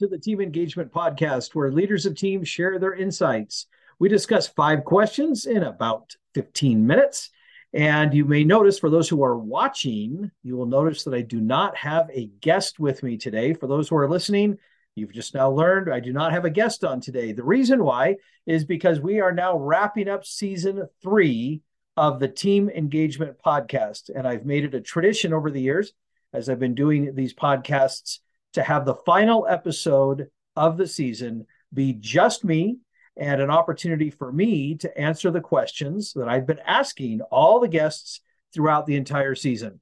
To 0.00 0.06
the 0.06 0.16
Team 0.16 0.40
Engagement 0.40 0.90
Podcast, 0.90 1.54
where 1.54 1.70
leaders 1.70 2.06
of 2.06 2.14
teams 2.14 2.48
share 2.48 2.78
their 2.78 2.94
insights. 2.94 3.66
We 3.98 4.08
discuss 4.08 4.46
five 4.46 4.82
questions 4.82 5.44
in 5.44 5.62
about 5.62 6.16
15 6.32 6.86
minutes. 6.86 7.28
And 7.74 8.14
you 8.14 8.24
may 8.24 8.42
notice 8.42 8.78
for 8.78 8.88
those 8.88 9.10
who 9.10 9.22
are 9.22 9.36
watching, 9.36 10.30
you 10.42 10.56
will 10.56 10.64
notice 10.64 11.04
that 11.04 11.12
I 11.12 11.20
do 11.20 11.38
not 11.38 11.76
have 11.76 12.08
a 12.14 12.30
guest 12.40 12.80
with 12.80 13.02
me 13.02 13.18
today. 13.18 13.52
For 13.52 13.66
those 13.66 13.90
who 13.90 13.96
are 13.96 14.08
listening, 14.08 14.56
you've 14.94 15.12
just 15.12 15.34
now 15.34 15.50
learned 15.50 15.92
I 15.92 16.00
do 16.00 16.14
not 16.14 16.32
have 16.32 16.46
a 16.46 16.50
guest 16.50 16.82
on 16.82 17.02
today. 17.02 17.32
The 17.32 17.44
reason 17.44 17.84
why 17.84 18.16
is 18.46 18.64
because 18.64 19.00
we 19.00 19.20
are 19.20 19.32
now 19.32 19.58
wrapping 19.58 20.08
up 20.08 20.24
season 20.24 20.88
three 21.02 21.60
of 21.98 22.20
the 22.20 22.28
Team 22.28 22.70
Engagement 22.70 23.36
Podcast. 23.44 24.08
And 24.14 24.26
I've 24.26 24.46
made 24.46 24.64
it 24.64 24.74
a 24.74 24.80
tradition 24.80 25.34
over 25.34 25.50
the 25.50 25.60
years 25.60 25.92
as 26.32 26.48
I've 26.48 26.58
been 26.58 26.74
doing 26.74 27.14
these 27.14 27.34
podcasts 27.34 28.20
to 28.54 28.62
have 28.62 28.84
the 28.84 28.94
final 28.94 29.46
episode 29.48 30.28
of 30.56 30.76
the 30.76 30.86
season 30.86 31.46
be 31.72 31.92
just 31.92 32.44
me 32.44 32.78
and 33.16 33.40
an 33.40 33.50
opportunity 33.50 34.10
for 34.10 34.32
me 34.32 34.74
to 34.76 34.98
answer 34.98 35.30
the 35.30 35.40
questions 35.40 36.12
that 36.14 36.28
I've 36.28 36.46
been 36.46 36.60
asking 36.66 37.20
all 37.22 37.60
the 37.60 37.68
guests 37.68 38.20
throughout 38.52 38.86
the 38.86 38.96
entire 38.96 39.34
season. 39.34 39.80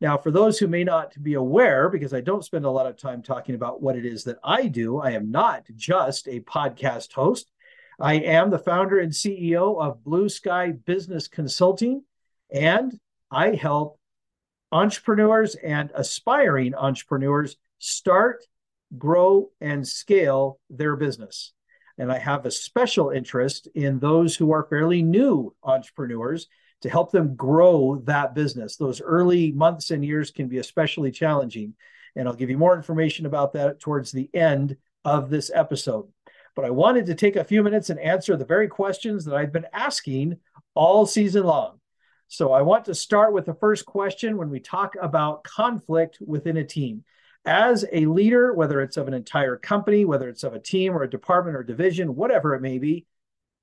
Now, 0.00 0.18
for 0.18 0.30
those 0.30 0.58
who 0.58 0.66
may 0.66 0.82
not 0.82 1.14
be 1.22 1.34
aware, 1.34 1.88
because 1.88 2.12
I 2.12 2.20
don't 2.20 2.44
spend 2.44 2.64
a 2.64 2.70
lot 2.70 2.86
of 2.86 2.96
time 2.96 3.22
talking 3.22 3.54
about 3.54 3.82
what 3.82 3.96
it 3.96 4.04
is 4.04 4.24
that 4.24 4.38
I 4.42 4.66
do, 4.66 4.98
I 4.98 5.12
am 5.12 5.30
not 5.30 5.64
just 5.76 6.26
a 6.26 6.40
podcast 6.40 7.12
host. 7.12 7.50
I 8.00 8.14
am 8.14 8.50
the 8.50 8.58
founder 8.58 8.98
and 8.98 9.12
CEO 9.12 9.80
of 9.80 10.02
Blue 10.02 10.28
Sky 10.28 10.72
Business 10.72 11.28
Consulting, 11.28 12.02
and 12.50 12.98
I 13.30 13.50
help 13.50 14.00
entrepreneurs 14.72 15.54
and 15.54 15.92
aspiring 15.94 16.74
entrepreneurs 16.74 17.56
start, 17.82 18.44
grow, 18.96 19.50
and 19.60 19.86
scale 19.86 20.60
their 20.70 20.94
business. 20.94 21.52
And 21.98 22.12
I 22.12 22.18
have 22.18 22.46
a 22.46 22.50
special 22.50 23.10
interest 23.10 23.68
in 23.74 23.98
those 23.98 24.36
who 24.36 24.52
are 24.52 24.68
fairly 24.70 25.02
new 25.02 25.54
entrepreneurs 25.64 26.46
to 26.82 26.88
help 26.88 27.10
them 27.10 27.34
grow 27.34 28.00
that 28.04 28.34
business. 28.34 28.76
Those 28.76 29.00
early 29.00 29.50
months 29.50 29.90
and 29.90 30.04
years 30.04 30.30
can 30.30 30.48
be 30.48 30.58
especially 30.58 31.10
challenging. 31.10 31.74
And 32.14 32.28
I'll 32.28 32.34
give 32.34 32.50
you 32.50 32.58
more 32.58 32.76
information 32.76 33.26
about 33.26 33.52
that 33.54 33.80
towards 33.80 34.12
the 34.12 34.30
end 34.32 34.76
of 35.04 35.28
this 35.28 35.50
episode. 35.52 36.06
But 36.54 36.64
I 36.64 36.70
wanted 36.70 37.06
to 37.06 37.14
take 37.16 37.34
a 37.34 37.44
few 37.44 37.64
minutes 37.64 37.90
and 37.90 37.98
answer 37.98 38.36
the 38.36 38.44
very 38.44 38.68
questions 38.68 39.24
that 39.24 39.34
I've 39.34 39.52
been 39.52 39.66
asking 39.72 40.36
all 40.74 41.04
season 41.04 41.44
long. 41.44 41.80
So 42.28 42.52
I 42.52 42.62
want 42.62 42.84
to 42.84 42.94
start 42.94 43.32
with 43.32 43.46
the 43.46 43.54
first 43.54 43.86
question 43.86 44.36
when 44.36 44.50
we 44.50 44.60
talk 44.60 44.94
about 45.00 45.42
conflict 45.42 46.18
within 46.24 46.58
a 46.58 46.64
team 46.64 47.04
as 47.44 47.84
a 47.92 48.06
leader, 48.06 48.52
whether 48.52 48.80
it's 48.80 48.96
of 48.96 49.08
an 49.08 49.14
entire 49.14 49.56
company, 49.56 50.04
whether 50.04 50.28
it's 50.28 50.44
of 50.44 50.54
a 50.54 50.60
team 50.60 50.92
or 50.92 51.02
a 51.02 51.10
department 51.10 51.56
or 51.56 51.62
division, 51.62 52.14
whatever 52.14 52.54
it 52.54 52.62
may 52.62 52.78
be, 52.78 53.06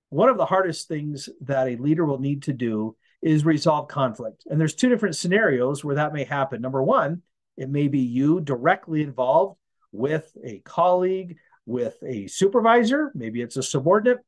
one 0.10 0.30
of 0.30 0.38
the 0.38 0.46
hardest 0.46 0.88
things 0.88 1.30
that 1.42 1.68
a 1.68 1.78
leader 1.78 2.06
will 2.06 2.20
need 2.20 2.44
to 2.44 2.54
do 2.54 2.96
is 3.22 3.46
resolve 3.46 3.88
conflict. 3.88 4.44
And 4.50 4.60
there's 4.60 4.76
two 4.76 4.90
different 4.90 5.16
scenarios 5.16 5.84
where 5.84 5.96
that 5.96 6.14
may 6.14 6.24
happen. 6.24 6.62
Number 6.62 6.82
one, 6.82 7.22
it 7.58 7.70
may 7.70 7.88
be 7.88 8.00
you 8.00 8.42
directly 8.42 9.04
involved 9.04 9.58
with 9.92 10.32
a 10.44 10.60
colleague, 10.60 11.38
with 11.66 11.96
a 12.04 12.28
supervisor, 12.28 13.12
maybe 13.14 13.42
it's 13.42 13.58
a 13.58 13.64
subordinate, 13.64 14.20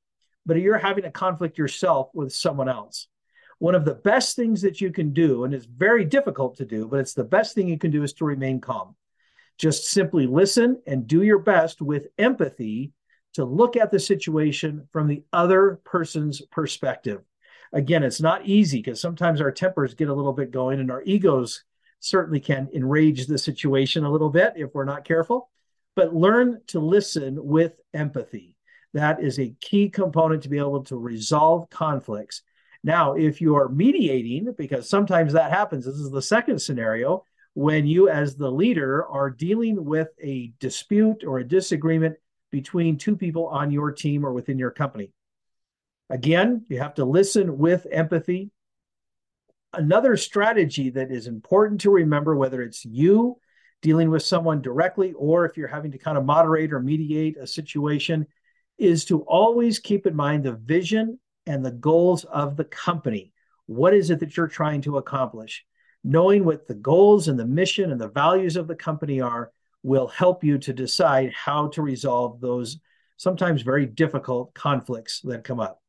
but 0.45 0.57
you're 0.57 0.77
having 0.77 1.05
a 1.05 1.11
conflict 1.11 1.57
yourself 1.57 2.09
with 2.13 2.33
someone 2.33 2.69
else. 2.69 3.07
One 3.59 3.75
of 3.75 3.85
the 3.85 3.95
best 3.95 4.35
things 4.35 4.61
that 4.61 4.81
you 4.81 4.91
can 4.91 5.13
do, 5.13 5.43
and 5.43 5.53
it's 5.53 5.65
very 5.65 6.05
difficult 6.05 6.57
to 6.57 6.65
do, 6.65 6.87
but 6.87 6.99
it's 6.99 7.13
the 7.13 7.23
best 7.23 7.55
thing 7.55 7.67
you 7.67 7.77
can 7.77 7.91
do 7.91 8.03
is 8.03 8.13
to 8.13 8.25
remain 8.25 8.59
calm. 8.59 8.95
Just 9.57 9.85
simply 9.85 10.27
listen 10.27 10.81
and 10.87 11.07
do 11.07 11.21
your 11.21 11.39
best 11.39 11.81
with 11.81 12.07
empathy 12.17 12.93
to 13.33 13.45
look 13.45 13.77
at 13.77 13.91
the 13.91 13.99
situation 13.99 14.87
from 14.91 15.07
the 15.07 15.23
other 15.31 15.79
person's 15.83 16.41
perspective. 16.41 17.21
Again, 17.73 18.03
it's 18.03 18.21
not 18.21 18.45
easy 18.45 18.79
because 18.79 18.99
sometimes 18.99 19.39
our 19.39 19.51
tempers 19.51 19.93
get 19.93 20.09
a 20.09 20.13
little 20.13 20.33
bit 20.33 20.51
going 20.51 20.79
and 20.79 20.91
our 20.91 21.03
egos 21.03 21.63
certainly 21.99 22.39
can 22.39 22.67
enrage 22.73 23.27
the 23.27 23.37
situation 23.37 24.03
a 24.03 24.11
little 24.11 24.29
bit 24.29 24.53
if 24.55 24.73
we're 24.73 24.83
not 24.83 25.05
careful. 25.05 25.49
But 25.95 26.15
learn 26.15 26.61
to 26.67 26.79
listen 26.79 27.37
with 27.41 27.73
empathy. 27.93 28.55
That 28.93 29.21
is 29.23 29.39
a 29.39 29.53
key 29.61 29.89
component 29.89 30.43
to 30.43 30.49
be 30.49 30.57
able 30.57 30.83
to 30.85 30.97
resolve 30.97 31.69
conflicts. 31.69 32.41
Now, 32.83 33.13
if 33.13 33.39
you 33.39 33.55
are 33.55 33.69
mediating, 33.69 34.53
because 34.57 34.89
sometimes 34.89 35.33
that 35.33 35.51
happens, 35.51 35.85
this 35.85 35.95
is 35.95 36.11
the 36.11 36.21
second 36.21 36.61
scenario, 36.61 37.25
when 37.53 37.85
you, 37.85 38.09
as 38.09 38.35
the 38.35 38.51
leader, 38.51 39.05
are 39.05 39.29
dealing 39.29 39.83
with 39.83 40.09
a 40.23 40.53
dispute 40.59 41.23
or 41.25 41.39
a 41.39 41.47
disagreement 41.47 42.15
between 42.51 42.97
two 42.97 43.15
people 43.15 43.47
on 43.47 43.71
your 43.71 43.91
team 43.91 44.25
or 44.25 44.33
within 44.33 44.59
your 44.59 44.71
company. 44.71 45.11
Again, 46.09 46.65
you 46.69 46.79
have 46.79 46.95
to 46.95 47.05
listen 47.05 47.57
with 47.57 47.87
empathy. 47.89 48.51
Another 49.73 50.17
strategy 50.17 50.89
that 50.89 51.11
is 51.11 51.27
important 51.27 51.81
to 51.81 51.91
remember, 51.91 52.35
whether 52.35 52.61
it's 52.61 52.83
you 52.83 53.37
dealing 53.81 54.09
with 54.09 54.21
someone 54.21 54.61
directly 54.61 55.13
or 55.13 55.45
if 55.45 55.57
you're 55.57 55.67
having 55.67 55.91
to 55.91 55.97
kind 55.97 56.17
of 56.17 56.25
moderate 56.25 56.73
or 56.73 56.79
mediate 56.79 57.37
a 57.37 57.47
situation, 57.47 58.27
is 58.77 59.05
to 59.05 59.21
always 59.21 59.79
keep 59.79 60.05
in 60.05 60.15
mind 60.15 60.43
the 60.43 60.53
vision 60.53 61.19
and 61.45 61.65
the 61.65 61.71
goals 61.71 62.25
of 62.25 62.57
the 62.57 62.63
company. 62.65 63.31
What 63.65 63.93
is 63.93 64.09
it 64.09 64.19
that 64.19 64.35
you're 64.35 64.47
trying 64.47 64.81
to 64.81 64.97
accomplish? 64.97 65.65
Knowing 66.03 66.43
what 66.43 66.67
the 66.67 66.73
goals 66.73 67.27
and 67.27 67.39
the 67.39 67.45
mission 67.45 67.91
and 67.91 68.01
the 68.01 68.07
values 68.07 68.55
of 68.55 68.67
the 68.67 68.75
company 68.75 69.21
are 69.21 69.51
will 69.83 70.07
help 70.07 70.43
you 70.43 70.57
to 70.59 70.73
decide 70.73 71.31
how 71.33 71.67
to 71.67 71.81
resolve 71.81 72.39
those 72.39 72.79
sometimes 73.17 73.61
very 73.61 73.85
difficult 73.85 74.53
conflicts 74.53 75.21
that 75.21 75.43
come 75.43 75.59
up. 75.59 75.81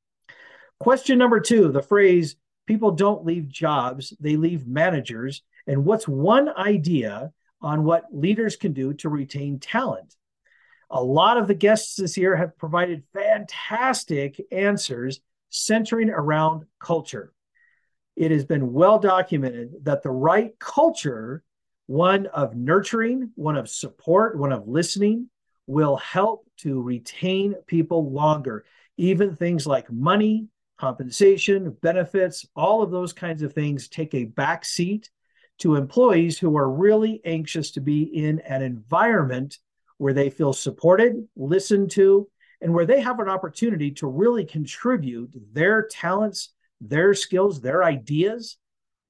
Question 0.78 1.18
number 1.18 1.40
two 1.40 1.70
the 1.72 1.82
phrase, 1.82 2.36
people 2.66 2.90
don't 2.90 3.24
leave 3.24 3.48
jobs, 3.48 4.14
they 4.20 4.36
leave 4.36 4.66
managers. 4.66 5.42
And 5.66 5.84
what's 5.84 6.08
one 6.08 6.48
idea 6.56 7.32
on 7.60 7.84
what 7.84 8.06
leaders 8.12 8.56
can 8.56 8.72
do 8.72 8.92
to 8.94 9.08
retain 9.08 9.60
talent? 9.60 10.16
A 10.90 11.02
lot 11.02 11.38
of 11.38 11.46
the 11.46 11.54
guests 11.54 11.96
this 11.96 12.18
year 12.18 12.36
have 12.36 12.58
provided 12.58 13.04
fantastic 13.14 14.40
answers 14.50 15.20
centering 15.48 16.10
around 16.10 16.64
culture 16.80 17.32
it 18.16 18.30
has 18.30 18.44
been 18.44 18.72
well 18.72 18.98
documented 18.98 19.72
that 19.84 20.02
the 20.02 20.10
right 20.10 20.58
culture, 20.58 21.42
one 21.86 22.26
of 22.26 22.54
nurturing, 22.54 23.30
one 23.34 23.56
of 23.56 23.68
support, 23.68 24.38
one 24.38 24.52
of 24.52 24.68
listening, 24.68 25.28
will 25.66 25.96
help 25.96 26.46
to 26.58 26.80
retain 26.80 27.54
people 27.66 28.10
longer. 28.10 28.64
Even 28.96 29.34
things 29.34 29.66
like 29.66 29.90
money, 29.90 30.48
compensation, 30.78 31.70
benefits, 31.80 32.46
all 32.54 32.82
of 32.82 32.90
those 32.90 33.12
kinds 33.12 33.42
of 33.42 33.52
things 33.52 33.88
take 33.88 34.14
a 34.14 34.24
back 34.24 34.64
seat 34.64 35.10
to 35.58 35.76
employees 35.76 36.38
who 36.38 36.56
are 36.56 36.70
really 36.70 37.20
anxious 37.24 37.70
to 37.70 37.80
be 37.80 38.02
in 38.02 38.40
an 38.40 38.62
environment 38.62 39.58
where 39.98 40.12
they 40.12 40.28
feel 40.28 40.52
supported, 40.52 41.26
listened 41.36 41.90
to, 41.92 42.28
and 42.60 42.74
where 42.74 42.86
they 42.86 43.00
have 43.00 43.20
an 43.20 43.28
opportunity 43.28 43.90
to 43.90 44.06
really 44.06 44.44
contribute 44.44 45.30
their 45.52 45.86
talents 45.86 46.50
their 46.88 47.14
skills, 47.14 47.60
their 47.60 47.84
ideas, 47.84 48.58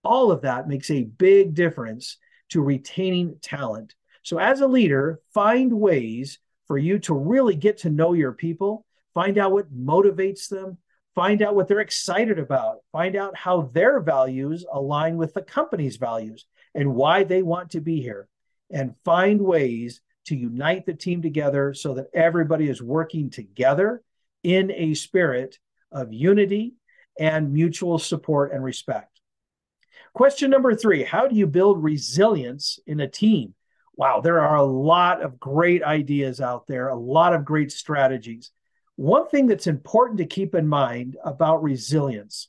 all 0.04 0.30
of 0.30 0.42
that 0.42 0.68
makes 0.68 0.90
a 0.90 1.04
big 1.04 1.54
difference 1.54 2.18
to 2.50 2.60
retaining 2.60 3.36
talent. 3.40 3.94
So, 4.22 4.38
as 4.38 4.60
a 4.60 4.66
leader, 4.66 5.20
find 5.32 5.72
ways 5.72 6.38
for 6.66 6.78
you 6.78 6.98
to 7.00 7.14
really 7.14 7.56
get 7.56 7.78
to 7.78 7.90
know 7.90 8.12
your 8.12 8.32
people, 8.32 8.84
find 9.14 9.38
out 9.38 9.52
what 9.52 9.74
motivates 9.74 10.48
them, 10.48 10.78
find 11.14 11.42
out 11.42 11.54
what 11.54 11.68
they're 11.68 11.80
excited 11.80 12.38
about, 12.38 12.78
find 12.92 13.16
out 13.16 13.36
how 13.36 13.62
their 13.62 14.00
values 14.00 14.64
align 14.72 15.16
with 15.16 15.34
the 15.34 15.42
company's 15.42 15.96
values 15.96 16.46
and 16.74 16.94
why 16.94 17.24
they 17.24 17.42
want 17.42 17.70
to 17.70 17.80
be 17.80 18.00
here, 18.00 18.28
and 18.70 18.94
find 19.04 19.40
ways 19.40 20.00
to 20.26 20.36
unite 20.36 20.86
the 20.86 20.94
team 20.94 21.20
together 21.20 21.74
so 21.74 21.94
that 21.94 22.06
everybody 22.14 22.68
is 22.68 22.82
working 22.82 23.28
together 23.28 24.02
in 24.42 24.70
a 24.70 24.94
spirit 24.94 25.58
of 25.90 26.12
unity 26.12 26.74
and 27.18 27.52
mutual 27.52 27.98
support 27.98 28.52
and 28.52 28.62
respect. 28.62 29.20
Question 30.14 30.50
number 30.50 30.74
three 30.74 31.02
How 31.02 31.26
do 31.26 31.34
you 31.34 31.46
build 31.46 31.82
resilience 31.82 32.78
in 32.86 33.00
a 33.00 33.08
team? 33.08 33.54
Wow, 33.94 34.20
there 34.20 34.40
are 34.40 34.56
a 34.56 34.64
lot 34.64 35.22
of 35.22 35.38
great 35.38 35.82
ideas 35.82 36.40
out 36.40 36.66
there, 36.66 36.88
a 36.88 36.96
lot 36.96 37.34
of 37.34 37.44
great 37.44 37.70
strategies. 37.72 38.50
One 38.96 39.28
thing 39.28 39.46
that's 39.46 39.66
important 39.66 40.18
to 40.18 40.26
keep 40.26 40.54
in 40.54 40.66
mind 40.66 41.16
about 41.24 41.62
resilience 41.62 42.48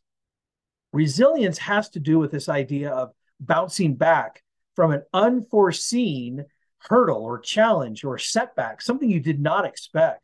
resilience 0.93 1.57
has 1.57 1.89
to 1.89 1.99
do 1.99 2.19
with 2.19 2.31
this 2.31 2.47
idea 2.47 2.91
of 2.91 3.11
bouncing 3.39 3.95
back 3.95 4.43
from 4.75 4.91
an 4.91 5.03
unforeseen 5.13 6.45
hurdle 6.77 7.23
or 7.23 7.39
challenge 7.39 8.03
or 8.03 8.17
setback, 8.17 8.81
something 8.81 9.09
you 9.09 9.19
did 9.19 9.39
not 9.39 9.65
expect. 9.65 10.21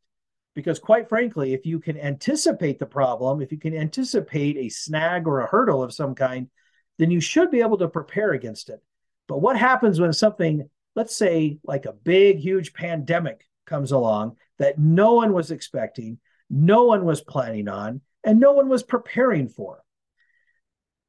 Because, 0.56 0.80
quite 0.80 1.08
frankly, 1.08 1.54
if 1.54 1.66
you 1.66 1.80
can 1.80 1.98
anticipate 1.98 2.80
the 2.80 2.86
problem, 2.86 3.42
if 3.42 3.52
you 3.52 3.58
can 3.58 3.76
anticipate 3.76 4.58
a 4.58 4.70
snag 4.70 5.28
or 5.28 5.40
a 5.40 5.48
hurdle 5.48 5.84
of 5.84 5.94
some 5.94 6.16
kind, 6.16 6.50
then 6.98 7.12
you 7.12 7.22
should 7.22 7.52
be 7.52 7.62
able 7.62 7.78
to 7.78 7.88
prepare 7.88 8.32
against 8.34 8.70
it. 8.70 8.82
But 9.28 9.42
what 9.42 9.58
happens 9.58 10.00
when 10.00 10.12
something, 10.12 10.70
let's 10.96 11.16
say 11.16 11.60
like 11.64 11.86
a 11.86 11.94
big, 11.94 12.40
huge 12.40 12.74
pandemic 12.74 13.46
comes 13.66 13.92
along 13.92 14.38
that 14.58 14.80
no 14.80 15.14
one 15.14 15.34
was 15.34 15.52
expecting, 15.52 16.20
no 16.50 16.84
one 16.84 17.06
was 17.06 17.22
planning 17.22 17.68
on, 17.68 18.02
and 18.24 18.40
no 18.40 18.52
one 18.52 18.68
was 18.68 18.84
preparing 18.84 19.48
for. 19.48 19.84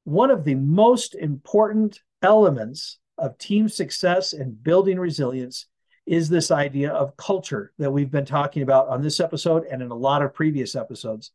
One 0.05 0.31
of 0.31 0.45
the 0.45 0.55
most 0.55 1.15
important 1.15 2.01
elements 2.23 2.99
of 3.19 3.39
team 3.39 3.69
success 3.69 4.33
and 4.33 4.63
building 4.63 4.99
resilience 4.99 5.67
is 6.06 6.29
this 6.29 6.50
idea 6.50 6.91
of 6.91 7.17
culture 7.17 7.73
that 7.79 7.91
we've 7.91 8.11
been 8.11 8.25
talking 8.25 8.62
about 8.62 8.88
on 8.88 9.02
this 9.02 9.20
episode 9.20 9.64
and 9.64 9.82
in 9.82 9.91
a 9.91 9.94
lot 9.94 10.23
of 10.23 10.35
previous 10.35 10.75
episodes. 10.75 11.31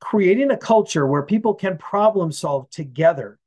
Creating 0.00 0.50
a 0.50 0.56
culture 0.56 1.06
where 1.06 1.22
people 1.22 1.54
can 1.54 1.76
problem 1.76 2.30
solve 2.30 2.70
together, 2.70 3.38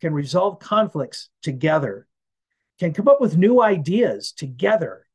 can 0.00 0.12
resolve 0.12 0.58
conflicts 0.58 1.30
together, 1.42 2.06
can 2.78 2.92
come 2.92 3.08
up 3.08 3.20
with 3.20 3.36
new 3.36 3.62
ideas 3.62 4.32
together. 4.32 5.06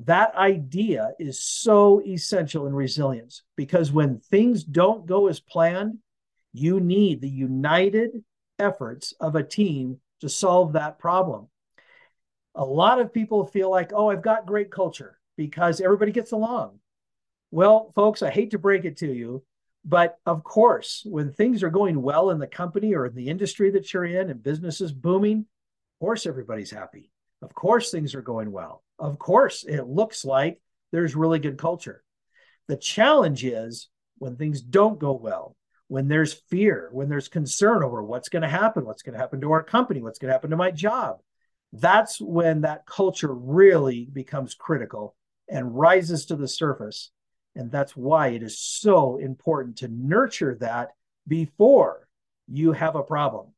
That 0.00 0.34
idea 0.34 1.12
is 1.18 1.42
so 1.42 2.02
essential 2.04 2.66
in 2.66 2.74
resilience 2.74 3.42
because 3.56 3.92
when 3.92 4.18
things 4.18 4.64
don't 4.64 5.06
go 5.06 5.28
as 5.28 5.38
planned, 5.38 5.98
you 6.52 6.80
need 6.80 7.20
the 7.20 7.28
united 7.28 8.24
efforts 8.58 9.12
of 9.20 9.36
a 9.36 9.42
team 9.42 10.00
to 10.20 10.28
solve 10.28 10.72
that 10.72 10.98
problem. 10.98 11.48
A 12.54 12.64
lot 12.64 13.00
of 13.00 13.12
people 13.12 13.46
feel 13.46 13.70
like, 13.70 13.92
oh, 13.92 14.10
I've 14.10 14.22
got 14.22 14.46
great 14.46 14.70
culture 14.70 15.18
because 15.36 15.80
everybody 15.80 16.12
gets 16.12 16.32
along. 16.32 16.78
Well, 17.50 17.92
folks, 17.94 18.22
I 18.22 18.30
hate 18.30 18.52
to 18.52 18.58
break 18.58 18.84
it 18.84 18.96
to 18.98 19.12
you, 19.12 19.44
but 19.84 20.18
of 20.26 20.44
course, 20.44 21.02
when 21.04 21.32
things 21.32 21.62
are 21.62 21.70
going 21.70 22.00
well 22.00 22.30
in 22.30 22.38
the 22.38 22.46
company 22.46 22.94
or 22.94 23.06
in 23.06 23.14
the 23.14 23.28
industry 23.28 23.70
that 23.72 23.92
you're 23.92 24.04
in 24.04 24.30
and 24.30 24.42
business 24.42 24.80
is 24.80 24.92
booming, 24.92 25.40
of 25.40 26.00
course, 26.00 26.26
everybody's 26.26 26.70
happy. 26.70 27.10
Of 27.42 27.54
course, 27.54 27.90
things 27.90 28.14
are 28.14 28.22
going 28.22 28.50
well. 28.50 28.82
Of 28.98 29.18
course, 29.18 29.64
it 29.64 29.84
looks 29.84 30.24
like 30.24 30.60
there's 30.92 31.14
really 31.14 31.38
good 31.38 31.58
culture. 31.58 32.02
The 32.68 32.76
challenge 32.76 33.44
is 33.44 33.88
when 34.18 34.36
things 34.36 34.60
don't 34.60 34.98
go 34.98 35.12
well, 35.12 35.56
when 35.88 36.08
there's 36.08 36.32
fear, 36.32 36.88
when 36.92 37.08
there's 37.08 37.28
concern 37.28 37.82
over 37.82 38.02
what's 38.02 38.28
going 38.28 38.42
to 38.42 38.48
happen, 38.48 38.84
what's 38.86 39.02
going 39.02 39.12
to 39.12 39.18
happen 39.18 39.40
to 39.42 39.52
our 39.52 39.62
company, 39.62 40.00
what's 40.00 40.18
going 40.18 40.28
to 40.28 40.32
happen 40.32 40.50
to 40.50 40.56
my 40.56 40.70
job. 40.70 41.18
That's 41.76 42.20
when 42.20 42.60
that 42.60 42.86
culture 42.86 43.34
really 43.34 44.08
becomes 44.12 44.54
critical 44.54 45.16
and 45.48 45.76
rises 45.76 46.26
to 46.26 46.36
the 46.36 46.46
surface. 46.46 47.10
And 47.56 47.70
that's 47.70 47.96
why 47.96 48.28
it 48.28 48.44
is 48.44 48.58
so 48.58 49.16
important 49.16 49.78
to 49.78 49.88
nurture 49.88 50.56
that 50.60 50.90
before 51.26 52.06
you 52.46 52.72
have 52.72 52.94
a 52.94 53.02
problem. 53.02 53.48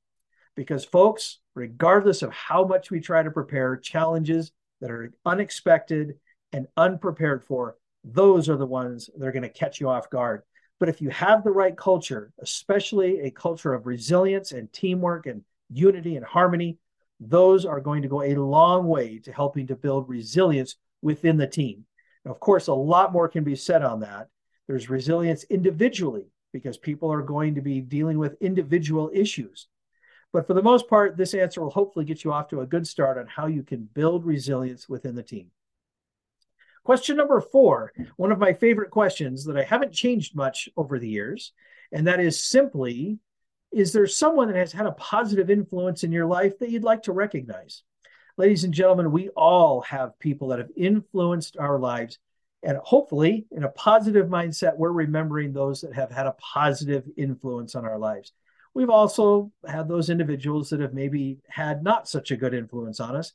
Because, 0.55 0.85
folks, 0.85 1.41
regardless 1.55 2.23
of 2.23 2.33
how 2.33 2.65
much 2.65 2.91
we 2.91 3.01
try 3.01 3.23
to 3.23 3.31
prepare, 3.31 3.77
challenges 3.77 4.51
that 4.81 4.91
are 4.91 5.13
unexpected 5.27 6.15
and 6.53 6.67
unprepared 6.79 7.45
for, 7.45 7.77
those 8.03 8.49
are 8.49 8.57
the 8.57 8.65
ones 8.65 9.11
that 9.19 9.27
are 9.27 9.33
going 9.33 9.43
to 9.43 9.51
catch 9.51 9.79
you 9.79 9.91
off 9.91 10.09
guard. 10.09 10.43
But 10.81 10.89
if 10.89 11.03
you 11.03 11.11
have 11.11 11.45
the 11.45 11.51
right 11.51 11.77
culture, 11.77 12.33
especially 12.41 13.21
a 13.21 13.31
culture 13.31 13.75
of 13.75 13.87
resilience 13.87 14.53
and 14.53 14.73
teamwork 14.73 15.27
and 15.27 15.43
unity 15.71 16.17
and 16.17 16.25
harmony, 16.25 16.79
those 17.21 17.65
are 17.65 17.81
going 17.81 18.03
to 18.03 18.09
go 18.09 18.23
a 18.23 18.35
long 18.35 18.87
way 18.87 19.19
to 19.21 19.33
helping 19.33 19.67
to 19.69 19.77
build 19.77 20.09
resilience 20.09 20.77
within 21.03 21.37
the 21.37 21.47
team. 21.47 21.85
Now, 22.25 22.33
of 22.33 22.41
course, 22.41 22.67
a 22.67 22.75
lot 22.75 23.13
more 23.13 23.29
can 23.29 23.45
be 23.45 23.57
said 23.57 23.83
on 23.83 24.01
that. 24.01 24.29
There's 24.67 24.91
resilience 24.91 25.45
individually 25.45 26.27
because 26.53 26.77
people 26.77 27.13
are 27.13 27.23
going 27.23 27.55
to 27.55 27.61
be 27.61 27.81
dealing 27.81 28.19
with 28.19 28.41
individual 28.41 29.11
issues. 29.15 29.69
But 30.33 30.47
for 30.47 30.55
the 30.55 30.63
most 30.63 30.89
part, 30.89 31.17
this 31.17 31.35
answer 31.35 31.63
will 31.63 31.71
hopefully 31.71 32.05
get 32.05 32.25
you 32.25 32.33
off 32.33 32.49
to 32.49 32.61
a 32.61 32.67
good 32.67 32.87
start 32.87 33.19
on 33.19 33.27
how 33.27 33.47
you 33.47 33.63
can 33.63 33.89
build 33.95 34.25
resilience 34.25 34.89
within 34.89 35.15
the 35.15 35.23
team. 35.23 35.51
Question 36.85 37.17
number 37.17 37.41
four, 37.41 37.93
one 38.17 38.31
of 38.31 38.39
my 38.39 38.53
favorite 38.53 38.91
questions 38.91 39.45
that 39.45 39.57
I 39.57 39.65
haven't 39.65 39.93
changed 39.93 40.37
much 40.37 40.69
over 40.77 40.99
the 40.99 41.09
years, 41.09 41.53
and 41.91 42.07
that 42.07 42.21
is 42.21 42.39
simply 42.39 43.19
Is 43.73 43.93
there 43.93 44.07
someone 44.07 44.49
that 44.49 44.57
has 44.57 44.73
had 44.73 44.87
a 44.87 44.93
positive 44.93 45.51
influence 45.51 46.05
in 46.05 46.13
your 46.13 46.27
life 46.27 46.59
that 46.59 46.71
you'd 46.71 46.85
like 46.85 47.03
to 47.05 47.13
recognize? 47.13 47.83
Ladies 48.39 48.65
and 48.65 48.73
gentlemen, 48.73 49.13
we 49.13 49.29
all 49.31 49.81
have 49.83 50.19
people 50.19 50.49
that 50.49 50.59
have 50.59 50.71
influenced 50.77 51.57
our 51.59 51.79
lives. 51.79 52.19
And 52.63 52.79
hopefully, 52.79 53.47
in 53.51 53.65
a 53.65 53.69
positive 53.69 54.27
mindset, 54.27 54.77
we're 54.77 54.91
remembering 54.91 55.53
those 55.53 55.81
that 55.83 55.95
have 55.95 56.11
had 56.11 56.27
a 56.27 56.37
positive 56.39 57.05
influence 57.17 57.75
on 57.75 57.85
our 57.85 57.99
lives. 57.99 58.33
We've 58.75 58.91
also 58.91 59.53
had 59.67 59.89
those 59.89 60.11
individuals 60.11 60.69
that 60.71 60.81
have 60.81 60.93
maybe 60.93 61.39
had 61.49 61.83
not 61.83 62.09
such 62.09 62.31
a 62.31 62.37
good 62.37 62.53
influence 62.53 63.01
on 63.01 63.17
us, 63.17 63.33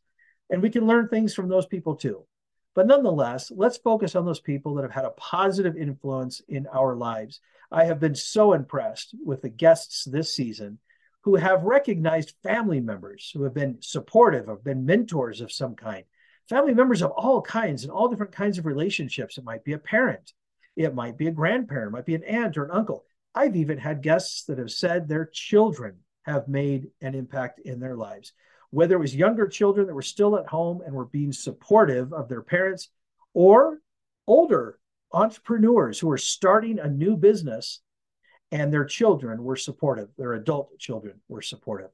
and 0.49 0.61
we 0.61 0.69
can 0.69 0.85
learn 0.85 1.07
things 1.07 1.33
from 1.33 1.49
those 1.49 1.65
people 1.65 1.95
too. 1.95 2.25
But 2.73 2.87
nonetheless, 2.87 3.51
let's 3.53 3.77
focus 3.77 4.15
on 4.15 4.25
those 4.25 4.39
people 4.39 4.75
that 4.75 4.83
have 4.83 4.91
had 4.91 5.05
a 5.05 5.11
positive 5.11 5.75
influence 5.75 6.41
in 6.47 6.67
our 6.67 6.95
lives. 6.95 7.41
I 7.69 7.83
have 7.85 7.99
been 7.99 8.15
so 8.15 8.53
impressed 8.53 9.13
with 9.25 9.41
the 9.41 9.49
guests 9.49 10.05
this 10.05 10.33
season 10.33 10.79
who 11.23 11.35
have 11.35 11.63
recognized 11.63 12.33
family 12.43 12.79
members 12.79 13.29
who 13.33 13.43
have 13.43 13.53
been 13.53 13.77
supportive, 13.81 14.47
have 14.47 14.63
been 14.63 14.85
mentors 14.85 15.41
of 15.41 15.51
some 15.51 15.75
kind. 15.75 16.05
Family 16.49 16.73
members 16.73 17.01
of 17.01 17.11
all 17.11 17.41
kinds 17.41 17.83
and 17.83 17.91
all 17.91 18.07
different 18.07 18.31
kinds 18.31 18.57
of 18.57 18.65
relationships. 18.65 19.37
It 19.37 19.43
might 19.43 19.63
be 19.63 19.73
a 19.73 19.77
parent, 19.77 20.33
it 20.75 20.95
might 20.95 21.17
be 21.17 21.27
a 21.27 21.31
grandparent, 21.31 21.89
it 21.89 21.91
might 21.91 22.05
be 22.05 22.15
an 22.15 22.23
aunt 22.23 22.57
or 22.57 22.65
an 22.65 22.71
uncle. 22.71 23.05
I've 23.35 23.55
even 23.55 23.77
had 23.77 24.01
guests 24.01 24.45
that 24.45 24.57
have 24.57 24.71
said 24.71 25.07
their 25.07 25.29
children 25.31 25.99
have 26.23 26.47
made 26.47 26.87
an 27.01 27.15
impact 27.15 27.59
in 27.59 27.79
their 27.79 27.95
lives 27.95 28.33
whether 28.71 28.95
it 28.95 28.99
was 28.99 29.15
younger 29.15 29.47
children 29.47 29.87
that 29.87 29.93
were 29.93 30.01
still 30.01 30.37
at 30.37 30.47
home 30.47 30.81
and 30.85 30.93
were 30.93 31.05
being 31.05 31.31
supportive 31.31 32.11
of 32.11 32.27
their 32.27 32.41
parents, 32.41 32.89
or 33.33 33.79
older 34.27 34.79
entrepreneurs 35.13 35.99
who 35.99 36.07
were 36.07 36.17
starting 36.17 36.79
a 36.79 36.89
new 36.89 37.15
business 37.15 37.81
and 38.51 38.73
their 38.73 38.85
children 38.85 39.43
were 39.43 39.55
supportive, 39.55 40.09
their 40.17 40.33
adult 40.33 40.77
children 40.79 41.21
were 41.27 41.41
supportive. 41.41 41.89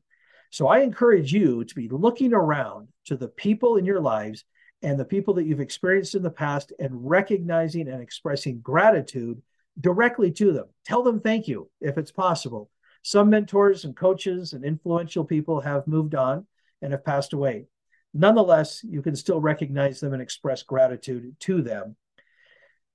So 0.50 0.68
I 0.68 0.80
encourage 0.80 1.34
you 1.34 1.64
to 1.64 1.76
be 1.76 1.90
looking 1.90 2.34
around 2.34 2.88
to 3.06 3.18
the 3.18 3.28
people 3.28 3.78
in 3.78 3.86
your 3.86 4.00
lives 4.00 4.44
and 4.82 5.00
the 5.00 5.06
people 5.06 5.34
that 5.36 5.46
you've 5.46 5.60
experienced 5.60 6.16
in 6.16 6.24
the 6.24 6.30
past 6.30 6.72
and 6.80 7.10
recognizing 7.10 7.88
and 7.88 8.02
expressing 8.02 8.60
gratitude 8.62 9.42
directly 9.80 10.32
to 10.32 10.54
them. 10.54 10.66
Tell 10.86 11.04
them 11.04 11.20
thank 11.20 11.48
you 11.48 11.70
if 11.82 11.98
it's 11.98 12.12
possible. 12.12 12.70
Some 13.04 13.30
mentors 13.30 13.86
and 13.86 13.96
coaches 13.96 14.54
and 14.54 14.64
influential 14.64 15.24
people 15.24 15.62
have 15.62 15.88
moved 15.88 16.16
on, 16.16 16.46
and 16.82 16.92
have 16.92 17.06
passed 17.06 17.34
away. 17.34 17.68
Nonetheless, 18.14 18.84
you 18.84 19.02
can 19.02 19.16
still 19.16 19.40
recognize 19.40 20.00
them 20.00 20.14
and 20.14 20.22
express 20.22 20.64
gratitude 20.64 21.36
to 21.42 21.62
them. 21.62 21.96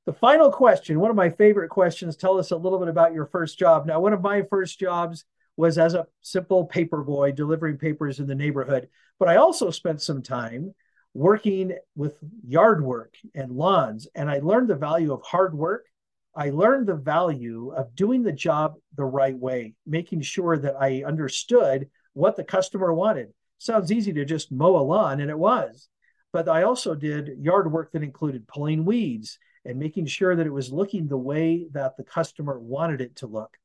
The 0.04 0.12
final 0.12 0.50
question, 0.50 0.98
one 0.98 1.10
of 1.10 1.16
my 1.16 1.30
favorite 1.30 1.68
questions, 1.68 2.16
tell 2.16 2.38
us 2.38 2.50
a 2.50 2.56
little 2.56 2.80
bit 2.80 2.88
about 2.88 3.14
your 3.14 3.26
first 3.26 3.58
job. 3.58 3.86
Now, 3.86 4.00
one 4.00 4.12
of 4.12 4.20
my 4.20 4.42
first 4.42 4.80
jobs 4.80 5.24
was 5.56 5.78
as 5.78 5.94
a 5.94 6.06
simple 6.22 6.64
paper 6.64 7.04
boy 7.04 7.32
delivering 7.32 7.78
papers 7.78 8.18
in 8.18 8.26
the 8.26 8.34
neighborhood, 8.34 8.88
but 9.20 9.28
I 9.28 9.36
also 9.36 9.70
spent 9.70 10.02
some 10.02 10.22
time 10.22 10.74
working 11.14 11.76
with 11.94 12.16
yard 12.44 12.82
work 12.82 13.14
and 13.34 13.52
lawns, 13.52 14.08
and 14.14 14.28
I 14.30 14.38
learned 14.38 14.68
the 14.68 14.74
value 14.74 15.12
of 15.12 15.22
hard 15.22 15.54
work. 15.54 15.86
I 16.34 16.50
learned 16.50 16.88
the 16.88 16.94
value 16.94 17.72
of 17.76 17.94
doing 17.94 18.22
the 18.22 18.32
job 18.32 18.74
the 18.96 19.04
right 19.04 19.38
way, 19.38 19.74
making 19.86 20.22
sure 20.22 20.56
that 20.56 20.74
I 20.80 21.04
understood 21.06 21.90
what 22.14 22.36
the 22.36 22.44
customer 22.44 22.92
wanted 22.92 23.32
sounds 23.64 23.92
easy 23.92 24.12
to 24.12 24.24
just 24.24 24.52
mow 24.52 24.76
a 24.76 24.82
lawn, 24.82 25.20
and 25.20 25.30
it 25.30 25.38
was. 25.38 25.88
But 26.32 26.48
I 26.48 26.62
also 26.62 26.94
did 26.94 27.38
yard 27.38 27.70
work 27.70 27.92
that 27.92 28.02
included 28.02 28.48
pulling 28.48 28.84
weeds 28.84 29.38
and 29.64 29.78
making 29.78 30.06
sure 30.06 30.34
that 30.34 30.46
it 30.46 30.52
was 30.52 30.72
looking 30.72 31.06
the 31.06 31.16
way 31.16 31.66
that 31.72 31.96
the 31.96 32.04
customer 32.04 32.58
wanted 32.58 33.00
it 33.00 33.16
to 33.16 33.26
look. 33.26 33.56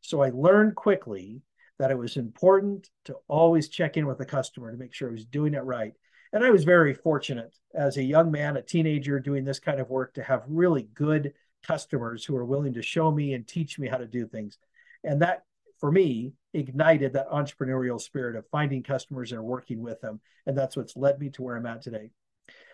So 0.00 0.22
I 0.22 0.30
learned 0.30 0.74
quickly 0.74 1.42
that 1.78 1.90
it 1.90 1.98
was 1.98 2.16
important 2.16 2.90
to 3.04 3.16
always 3.28 3.68
check 3.68 3.96
in 3.96 4.06
with 4.06 4.18
the 4.18 4.26
customer 4.26 4.70
to 4.70 4.76
make 4.76 4.92
sure 4.92 5.08
he 5.08 5.14
was 5.14 5.24
doing 5.24 5.54
it 5.54 5.64
right. 5.64 5.92
And 6.32 6.44
I 6.44 6.50
was 6.50 6.64
very 6.64 6.92
fortunate 6.92 7.54
as 7.74 7.96
a 7.96 8.02
young 8.02 8.30
man, 8.30 8.56
a 8.56 8.62
teenager 8.62 9.18
doing 9.20 9.44
this 9.44 9.60
kind 9.60 9.80
of 9.80 9.88
work 9.88 10.14
to 10.14 10.22
have 10.22 10.42
really 10.46 10.88
good 10.94 11.32
customers 11.62 12.24
who 12.24 12.36
are 12.36 12.44
willing 12.44 12.74
to 12.74 12.82
show 12.82 13.10
me 13.10 13.32
and 13.32 13.46
teach 13.46 13.78
me 13.78 13.88
how 13.88 13.96
to 13.96 14.06
do 14.06 14.26
things. 14.26 14.58
And 15.04 15.22
that 15.22 15.44
for 15.78 15.90
me, 15.90 16.32
ignited 16.54 17.12
that 17.12 17.30
entrepreneurial 17.30 18.00
spirit 18.00 18.36
of 18.36 18.46
finding 18.50 18.82
customers 18.82 19.32
and 19.32 19.42
working 19.42 19.80
with 19.80 20.00
them. 20.00 20.20
And 20.46 20.56
that's 20.56 20.76
what's 20.76 20.96
led 20.96 21.18
me 21.18 21.30
to 21.30 21.42
where 21.42 21.56
I'm 21.56 21.66
at 21.66 21.82
today. 21.82 22.10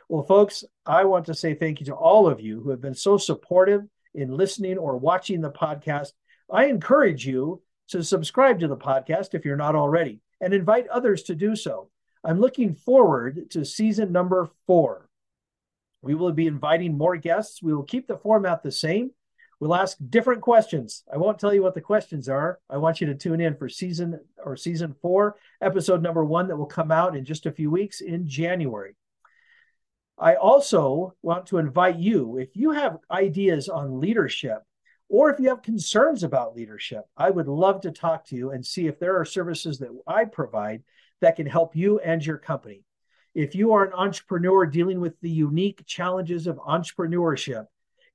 Well, 0.09 0.23
folks, 0.23 0.65
I 0.85 1.05
want 1.05 1.27
to 1.27 1.35
say 1.35 1.55
thank 1.55 1.81
you 1.81 1.87
to 1.87 1.95
all 1.95 2.27
of 2.27 2.41
you 2.41 2.61
who 2.61 2.71
have 2.71 2.81
been 2.81 2.95
so 2.95 3.17
supportive 3.17 3.83
in 4.15 4.37
listening 4.37 4.79
or 4.79 4.97
watching 4.97 5.41
the 5.41 5.51
podcast. 5.51 6.13
I 6.53 6.67
encourage 6.67 7.27
you 7.27 7.63
to 7.89 8.03
subscribe 8.03 8.61
to 8.61 8.69
the 8.69 8.77
podcast 8.77 9.35
if 9.35 9.45
you're 9.45 9.57
not 9.57 9.75
already 9.75 10.21
and 10.41 10.53
invite 10.53 10.89
others 10.89 11.23
to 11.25 11.35
do 11.35 11.57
so. 11.57 11.91
I'm 12.23 12.41
looking 12.41 12.75
forward 12.75 13.51
to 13.51 13.65
season 13.65 14.13
number 14.13 14.49
four. 14.67 15.09
We 16.03 16.15
will 16.15 16.33
be 16.33 16.47
inviting 16.47 16.97
more 16.97 17.17
guests. 17.17 17.63
We 17.63 17.75
will 17.75 17.83
keep 17.83 18.07
the 18.07 18.19
format 18.19 18.63
the 18.63 18.73
same. 18.73 19.11
We'll 19.65 19.75
ask 19.77 19.97
different 20.11 20.43
questions. 20.43 21.05
I 21.11 21.17
won't 21.17 21.39
tell 21.39 21.55
you 21.55 21.63
what 21.63 21.75
the 21.75 21.81
questions 21.81 22.29
are. 22.29 22.61
I 22.69 22.77
want 22.77 23.01
you 23.01 23.07
to 23.07 23.15
tune 23.15 23.41
in 23.41 23.57
for 23.57 23.67
season 23.71 24.21
or 24.45 24.59
season 24.59 24.95
four, 25.01 25.37
episode 25.63 26.03
number 26.03 26.23
one, 26.23 26.49
that 26.49 26.57
will 26.59 26.67
come 26.67 26.93
out 26.93 27.17
in 27.17 27.25
just 27.25 27.47
a 27.47 27.51
few 27.51 27.71
weeks 27.71 28.03
in 28.03 28.29
January. 28.29 28.95
I 30.19 30.35
also 30.35 31.15
want 31.23 31.47
to 31.47 31.57
invite 31.57 31.97
you, 31.97 32.37
if 32.37 32.55
you 32.55 32.73
have 32.73 32.99
ideas 33.11 33.71
on 33.71 34.03
leadership, 34.03 34.59
or 35.09 35.31
if 35.31 35.41
you 35.41 35.49
have 35.49 35.63
concerns 35.63 36.25
about 36.25 36.55
leadership, 36.55 37.05
I 37.17 37.31
would 37.31 37.49
love 37.49 37.81
to 37.81 37.91
talk 37.91 38.27
to 38.27 38.37
you 38.37 38.51
and 38.51 38.67
see 38.67 38.87
if 38.87 38.99
there 38.99 39.19
are 39.19 39.25
services 39.25 39.79
that 39.79 39.99
I 40.07 40.27
provide 40.27 40.83
that 41.23 41.37
can 41.37 41.47
help 41.47 41.75
you 41.75 42.01
and 42.01 42.25
your 42.25 42.37
company. 42.37 42.85
If 43.35 43.55
you 43.55 43.73
are 43.73 43.87
an 43.87 43.95
entrepreneur 43.95 44.67
dealing 44.67 45.01
with 45.01 45.19
the 45.23 45.31
unique 45.31 45.87
challenges 45.87 46.47
of 46.47 46.59
entrepreneurship, 46.59 47.65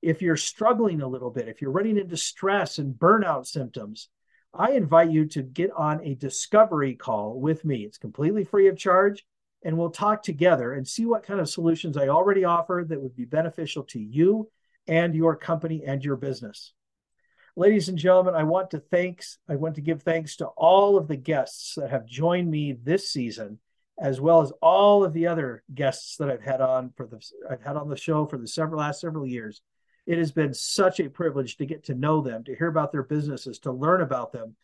if 0.02 0.22
you're 0.22 0.36
struggling 0.36 1.02
a 1.02 1.08
little 1.08 1.30
bit, 1.30 1.48
if 1.48 1.60
you're 1.60 1.70
running 1.70 1.98
into 1.98 2.16
stress 2.16 2.78
and 2.78 2.94
burnout 2.94 3.46
symptoms, 3.46 4.08
I 4.52 4.72
invite 4.72 5.10
you 5.10 5.26
to 5.26 5.42
get 5.42 5.70
on 5.72 6.04
a 6.04 6.14
discovery 6.14 6.94
call 6.94 7.38
with 7.38 7.64
me. 7.64 7.84
It's 7.84 7.98
completely 7.98 8.44
free 8.44 8.68
of 8.68 8.76
charge, 8.76 9.24
and 9.64 9.76
we'll 9.76 9.90
talk 9.90 10.22
together 10.22 10.72
and 10.72 10.86
see 10.86 11.06
what 11.06 11.22
kind 11.22 11.40
of 11.40 11.48
solutions 11.48 11.96
I 11.96 12.08
already 12.08 12.44
offer 12.44 12.84
that 12.88 13.00
would 13.00 13.14
be 13.14 13.26
beneficial 13.26 13.84
to 13.84 14.00
you 14.00 14.50
and 14.88 15.14
your 15.14 15.36
company 15.36 15.84
and 15.86 16.04
your 16.04 16.16
business. 16.16 16.72
Ladies 17.56 17.88
and 17.88 17.98
gentlemen, 17.98 18.34
I 18.34 18.44
want 18.44 18.70
to 18.70 18.78
thanks 18.78 19.38
I 19.48 19.56
want 19.56 19.74
to 19.74 19.80
give 19.80 20.02
thanks 20.02 20.36
to 20.36 20.46
all 20.46 20.96
of 20.96 21.08
the 21.08 21.16
guests 21.16 21.74
that 21.76 21.90
have 21.90 22.06
joined 22.06 22.50
me 22.50 22.72
this 22.72 23.10
season 23.10 23.58
as 24.00 24.20
well 24.20 24.40
as 24.40 24.50
all 24.62 25.04
of 25.04 25.12
the 25.12 25.26
other 25.26 25.62
guests 25.74 26.16
that 26.16 26.30
I've 26.30 26.42
had 26.42 26.60
on 26.60 26.90
for 26.96 27.06
the 27.06 27.20
I've 27.50 27.62
had 27.62 27.76
on 27.76 27.88
the 27.88 27.96
show 27.96 28.24
for 28.24 28.38
the 28.38 28.48
several 28.48 28.80
last 28.80 29.00
several 29.00 29.26
years. 29.26 29.60
It 30.10 30.18
has 30.18 30.32
been 30.32 30.52
such 30.52 30.98
a 30.98 31.08
privilege 31.08 31.56
to 31.58 31.66
get 31.66 31.84
to 31.84 31.94
know 31.94 32.20
them, 32.20 32.42
to 32.42 32.56
hear 32.56 32.66
about 32.66 32.90
their 32.90 33.04
businesses, 33.04 33.60
to 33.60 33.70
learn 33.70 34.00
about 34.00 34.32
them. 34.32 34.56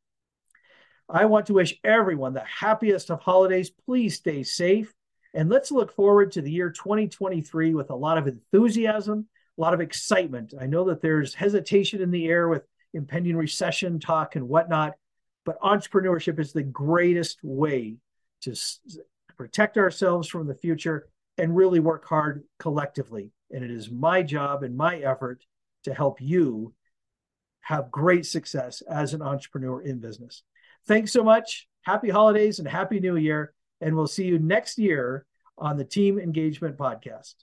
I 1.09 1.25
want 1.25 1.47
to 1.47 1.55
wish 1.55 1.81
everyone 1.83 2.35
the 2.35 2.45
happiest 2.45 3.11
of 3.11 3.21
holidays. 3.21 3.71
Please 3.71 4.17
stay 4.17 4.43
safe. 4.43 4.93
And 5.35 5.49
let's 5.49 5.71
look 5.71 5.93
forward 5.93 6.33
to 6.33 6.43
the 6.43 6.50
year 6.50 6.71
2023 6.71 7.75
with 7.75 7.91
a 7.91 7.95
lot 7.95 8.19
of 8.19 8.27
enthusiasm, 8.27 9.29
a 9.59 9.61
lot 9.61 9.75
of 9.75 9.81
excitement. 9.81 10.55
I 10.61 10.67
know 10.67 10.85
that 10.85 11.03
there's 11.03 11.35
hesitation 11.35 12.03
in 12.03 12.11
the 12.11 12.29
air 12.29 12.49
with 12.49 12.65
impending 12.95 13.37
recession 13.37 14.00
talk 14.00 14.37
and 14.37 14.49
whatnot, 14.49 14.95
but 15.45 15.61
entrepreneurship 15.61 16.39
is 16.39 16.53
the 16.53 16.62
greatest 16.62 17.39
way 17.43 17.97
to 18.43 18.55
protect 19.37 19.77
ourselves 19.79 20.29
from 20.29 20.47
the 20.47 20.55
future, 20.55 21.09
and 21.39 21.57
really 21.57 21.81
work 21.81 22.07
hard 22.07 22.45
collectively. 22.59 23.31
And 23.50 23.64
it 23.64 23.71
is 23.71 23.90
my 23.90 24.23
job 24.23 24.62
and 24.62 24.76
my 24.76 24.99
effort 24.99 25.45
to 25.85 25.95
help 25.95 26.21
you 26.21 26.75
have 27.62 27.90
great 27.90 28.26
success 28.26 28.83
as 28.83 29.14
an 29.14 29.23
entrepreneur 29.23 29.83
in 29.83 29.99
business. 29.99 30.42
Thanks 30.87 31.12
so 31.12 31.23
much. 31.23 31.69
Happy 31.83 32.09
holidays 32.09 32.59
and 32.59 32.69
happy 32.69 33.00
new 33.00 33.16
year. 33.16 33.54
And 33.80 33.95
we'll 33.95 34.07
see 34.07 34.25
you 34.25 34.38
next 34.38 34.78
year 34.78 35.26
on 35.57 35.76
the 35.76 35.85
Team 35.85 36.19
Engagement 36.19 36.76
Podcast. 36.76 37.35